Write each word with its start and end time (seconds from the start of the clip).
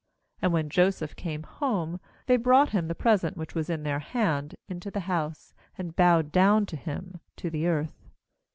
26And 0.41 0.51
when 0.51 0.69
Joseph 0.71 1.15
came 1.15 1.43
home, 1.43 1.99
they 2.25 2.35
brought 2.35 2.69
him 2.71 2.87
the 2.87 2.95
present 2.95 3.37
which 3.37 3.53
was 3.53 3.69
in 3.69 3.83
their 3.83 3.99
hand 3.99 4.55
into 4.67 4.89
the 4.89 5.01
house, 5.01 5.53
and 5.77 5.95
bowed 5.95 6.31
down 6.31 6.65
to 6.65 6.75
him 6.75 7.19
to 7.35 7.51
the 7.51 7.67
earth. 7.67 8.07